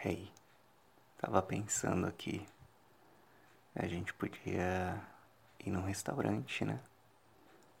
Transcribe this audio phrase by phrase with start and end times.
[0.00, 0.30] Hey,
[1.20, 2.46] tava pensando aqui.
[3.74, 4.96] A gente podia
[5.58, 6.78] ir num restaurante, né?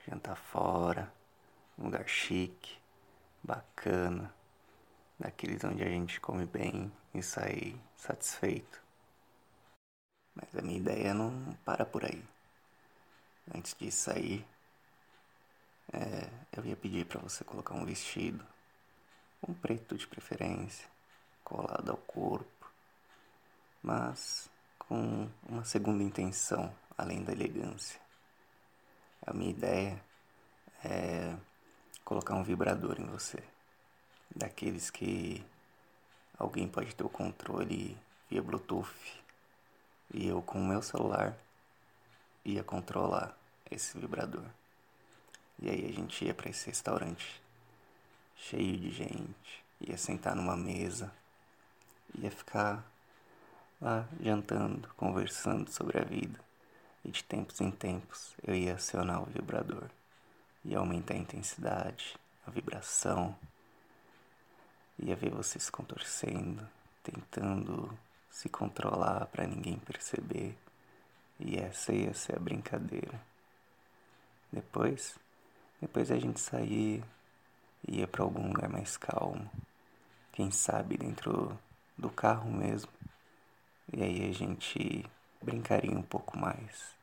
[0.04, 1.12] Jantar fora,
[1.78, 2.76] um lugar chique,
[3.40, 4.34] bacana,
[5.16, 8.82] daqueles onde a gente come bem e sai satisfeito.
[10.34, 12.24] Mas a minha ideia não para por aí.
[13.54, 14.44] Antes de sair,
[15.92, 18.44] é, eu ia pedir para você colocar um vestido,
[19.48, 20.97] um preto de preferência,
[21.48, 22.70] colado ao corpo,
[23.82, 28.00] mas com uma segunda intenção além da elegância.
[29.26, 30.02] A minha ideia
[30.84, 31.34] é
[32.04, 33.42] colocar um vibrador em você,
[34.34, 35.44] daqueles que
[36.38, 37.96] alguém pode ter o controle
[38.28, 39.22] via Bluetooth
[40.12, 41.36] e eu com o meu celular
[42.44, 43.36] ia controlar
[43.70, 44.44] esse vibrador.
[45.58, 47.42] E aí a gente ia para esse restaurante
[48.36, 51.12] cheio de gente, ia sentar numa mesa,
[52.20, 52.84] ia ficar
[53.80, 56.38] lá jantando, conversando sobre a vida.
[57.04, 59.88] E de tempos em tempos eu ia acionar o vibrador,
[60.64, 63.36] ia aumentar a intensidade, a vibração,
[64.98, 66.68] ia ver você se contorcendo,
[67.02, 67.96] tentando
[68.30, 70.56] se controlar para ninguém perceber.
[71.40, 73.20] E essa ia ser a brincadeira.
[74.52, 75.16] Depois
[75.80, 77.04] depois a gente saía,
[77.86, 79.48] ia para algum lugar mais calmo,
[80.32, 81.56] quem sabe dentro
[81.98, 82.90] do carro mesmo.
[83.92, 85.04] E aí a gente
[85.42, 86.96] brincaria um pouco mais.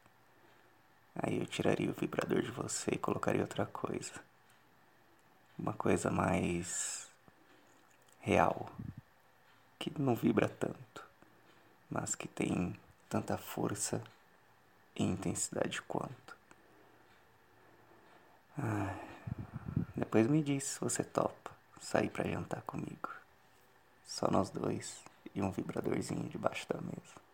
[1.16, 4.14] Aí eu tiraria o vibrador de você e colocaria outra coisa.
[5.58, 7.10] Uma coisa mais
[8.20, 8.70] real,
[9.80, 11.06] que não vibra tanto,
[11.90, 12.76] mas que tem
[13.10, 14.04] tanta força
[14.96, 16.36] e intensidade quanto.
[19.96, 23.10] Depois me diz se você topa sair para jantar comigo.
[24.06, 25.04] Só nós dois
[25.34, 27.26] e um vibradorzinho debaixo da mesa.